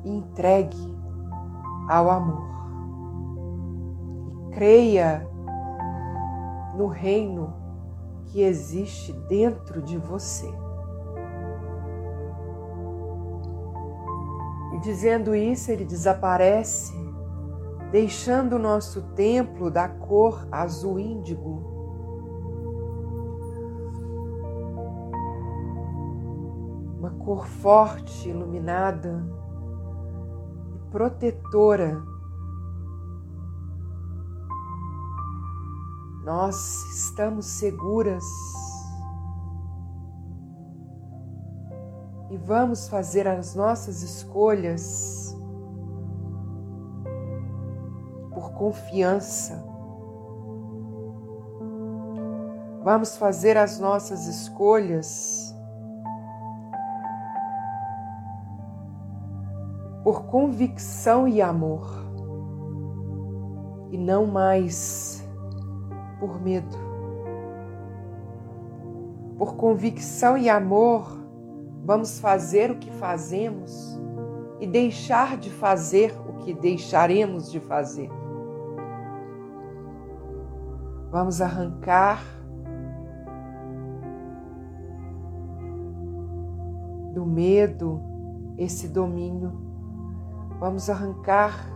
e 0.04 0.10
entregue 0.10 0.96
ao 1.90 2.10
amor. 2.10 2.54
E 4.38 4.56
creia 4.56 5.28
no 6.76 6.88
reino 6.88 7.54
que 8.26 8.42
existe 8.42 9.12
dentro 9.28 9.82
de 9.82 9.98
você. 9.98 10.63
Dizendo 14.84 15.34
isso, 15.34 15.72
ele 15.72 15.86
desaparece, 15.86 16.94
deixando 17.92 18.58
o 18.58 18.60
nosso 18.60 19.02
templo 19.16 19.72
da 19.72 19.88
cor 19.88 20.48
azul 20.52 21.00
índigo 21.00 21.74
cor 27.24 27.48
forte, 27.48 28.30
iluminada 28.30 29.26
e 30.76 30.92
protetora. 30.92 32.04
Nós 36.24 36.56
estamos 36.96 37.46
seguras 37.46 38.24
e 42.34 42.38
vamos 42.38 42.88
fazer 42.88 43.28
as 43.28 43.54
nossas 43.54 44.02
escolhas 44.02 45.38
por 48.34 48.54
confiança. 48.54 49.64
Vamos 52.84 53.16
fazer 53.18 53.56
as 53.56 53.78
nossas 53.78 54.26
escolhas 54.26 55.56
por 60.04 60.24
convicção 60.24 61.28
e 61.28 61.40
amor, 61.40 61.88
e 63.92 63.98
não 63.98 64.26
mais 64.26 65.24
por 66.20 66.42
medo. 66.42 66.76
Por 69.38 69.56
convicção 69.56 70.36
e 70.36 70.50
amor, 70.50 71.23
vamos 71.84 72.20
fazer 72.20 72.72
o 72.72 72.78
que 72.78 72.92
fazemos 72.92 74.00
e 74.60 74.68
deixar 74.68 75.38
de 75.38 75.50
fazer 75.50 76.16
o 76.28 76.34
que 76.40 76.54
deixaremos 76.54 77.52
de 77.52 77.60
fazer. 77.60 78.10
Vamos 81.12 81.42
arrancar 81.42 82.24
do 87.14 87.26
medo 87.26 88.02
esse 88.58 88.88
domínio 88.88 89.64
Vamos 90.64 90.90
arrancar 90.90 91.70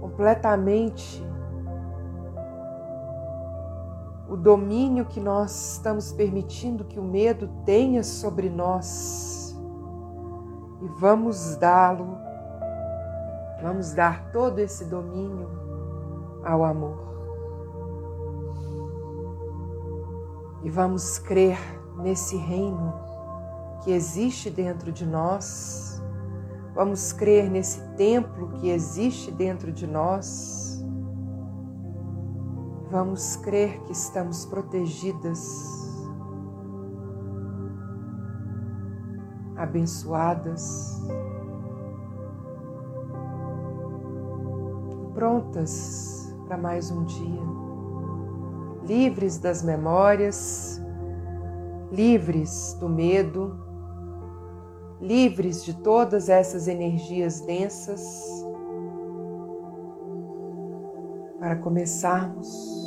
completamente 0.00 1.22
o 4.28 4.36
domínio 4.36 5.06
que 5.06 5.20
nós 5.20 5.72
estamos 5.72 6.12
permitindo 6.12 6.84
que 6.84 7.00
o 7.00 7.02
medo 7.02 7.48
tenha 7.64 8.02
sobre 8.04 8.50
nós 8.50 9.56
e 10.80 10.86
vamos 11.00 11.56
dá-lo, 11.56 12.16
vamos 13.62 13.92
dar 13.92 14.30
todo 14.30 14.58
esse 14.58 14.84
domínio 14.84 15.48
ao 16.44 16.64
amor. 16.64 17.08
E 20.62 20.70
vamos 20.70 21.18
crer 21.18 21.58
nesse 21.96 22.36
reino 22.36 22.92
que 23.82 23.92
existe 23.92 24.50
dentro 24.50 24.92
de 24.92 25.06
nós 25.06 25.88
Vamos 26.78 27.12
crer 27.12 27.50
nesse 27.50 27.80
templo 27.96 28.50
que 28.50 28.68
existe 28.68 29.32
dentro 29.32 29.72
de 29.72 29.84
nós. 29.84 30.67
Vamos 32.90 33.36
crer 33.36 33.80
que 33.82 33.92
estamos 33.92 34.46
protegidas, 34.46 35.38
abençoadas, 39.56 41.02
prontas 45.14 46.34
para 46.46 46.56
mais 46.56 46.90
um 46.90 47.04
dia, 47.04 47.42
livres 48.86 49.38
das 49.38 49.62
memórias, 49.62 50.80
livres 51.92 52.74
do 52.80 52.88
medo 52.88 53.68
livres 55.00 55.64
de 55.64 55.74
todas 55.74 56.28
essas 56.28 56.66
energias 56.66 57.40
densas, 57.40 58.02
para 61.38 61.56
começarmos 61.56 62.77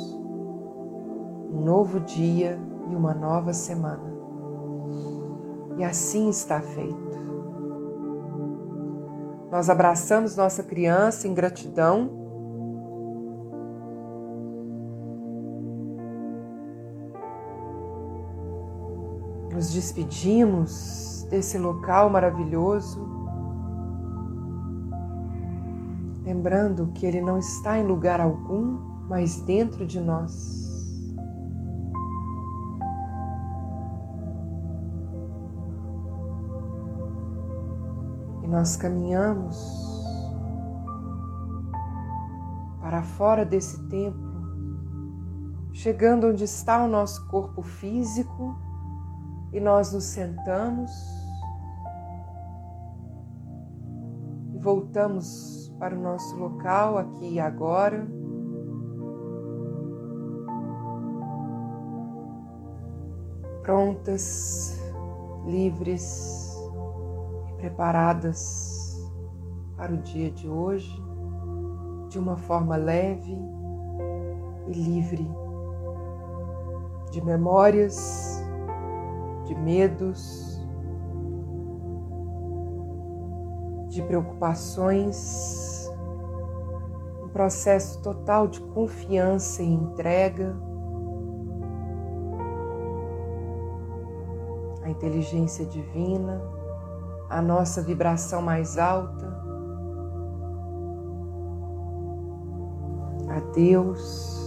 um 1.52 1.60
novo 1.60 2.00
dia 2.00 2.58
e 2.90 2.96
uma 2.96 3.12
nova 3.12 3.52
semana. 3.52 4.10
E 5.76 5.84
assim 5.84 6.30
está 6.30 6.60
feito. 6.60 7.12
Nós 9.50 9.68
abraçamos 9.68 10.34
nossa 10.34 10.62
criança 10.62 11.28
em 11.28 11.34
gratidão. 11.34 12.10
Nos 19.52 19.70
despedimos 19.70 21.26
desse 21.28 21.58
local 21.58 22.08
maravilhoso, 22.08 23.06
lembrando 26.24 26.90
que 26.94 27.04
ele 27.04 27.20
não 27.20 27.38
está 27.38 27.78
em 27.78 27.86
lugar 27.86 28.20
algum, 28.20 28.78
mas 29.06 29.42
dentro 29.42 29.86
de 29.86 30.00
nós. 30.00 30.71
Nós 38.62 38.76
caminhamos 38.76 39.56
para 42.80 43.02
fora 43.02 43.44
desse 43.44 43.82
templo, 43.88 44.32
chegando 45.72 46.28
onde 46.28 46.44
está 46.44 46.84
o 46.84 46.86
nosso 46.86 47.26
corpo 47.26 47.60
físico 47.60 48.56
e 49.52 49.58
nós 49.58 49.92
nos 49.92 50.04
sentamos 50.04 50.92
e 54.54 54.58
voltamos 54.60 55.74
para 55.80 55.96
o 55.96 56.00
nosso 56.00 56.36
local 56.36 56.98
aqui 56.98 57.32
e 57.32 57.40
agora. 57.40 58.06
Prontas, 63.64 64.80
livres 65.46 66.41
preparadas 67.62 69.00
para 69.76 69.94
o 69.94 69.96
dia 69.98 70.32
de 70.32 70.48
hoje 70.48 71.00
de 72.08 72.18
uma 72.18 72.36
forma 72.36 72.74
leve 72.74 73.38
e 74.66 74.72
livre 74.72 75.30
de 77.12 77.24
memórias, 77.24 78.44
de 79.44 79.54
medos, 79.54 80.60
de 83.90 84.02
preocupações, 84.02 85.88
um 87.22 87.28
processo 87.28 88.02
total 88.02 88.48
de 88.48 88.60
confiança 88.60 89.62
e 89.62 89.72
entrega. 89.72 90.56
A 94.82 94.90
inteligência 94.90 95.64
divina, 95.64 96.42
a 97.32 97.40
nossa 97.40 97.80
vibração 97.80 98.42
mais 98.42 98.76
alta, 98.76 99.26
a 103.26 103.40
Deus. 103.54 104.42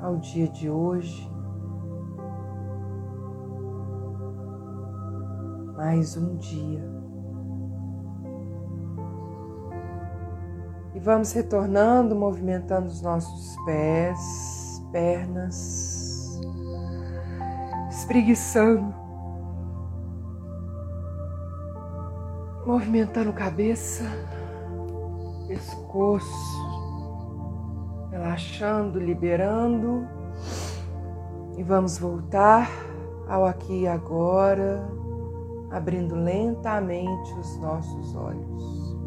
Ao 0.00 0.16
dia 0.16 0.48
de 0.48 0.70
hoje, 0.70 1.30
mais 5.76 6.16
um 6.16 6.36
dia. 6.36 6.82
E 10.94 10.98
vamos 10.98 11.32
retornando, 11.32 12.16
movimentando 12.16 12.86
os 12.86 13.02
nossos 13.02 13.54
pés, 13.66 14.82
pernas, 14.90 15.89
espreguiçando 18.10 18.92
movimentando 22.66 23.32
cabeça, 23.32 24.04
pescoço, 25.46 26.28
relaxando, 28.10 28.98
liberando. 28.98 30.08
E 31.56 31.62
vamos 31.62 31.98
voltar 31.98 32.68
ao 33.28 33.46
aqui 33.46 33.82
e 33.82 33.88
agora, 33.88 34.88
abrindo 35.70 36.16
lentamente 36.16 37.32
os 37.34 37.60
nossos 37.60 38.14
olhos. 38.16 38.99